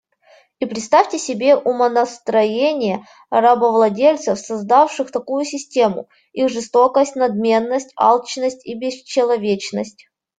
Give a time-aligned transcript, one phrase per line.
[0.59, 10.07] И представьте себе умонастроения рабовладельцев, создавших такую систему: их жестокость, надменность, алчность и бесчеловечность.